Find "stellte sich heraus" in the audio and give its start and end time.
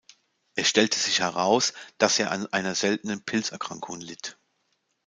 0.67-1.73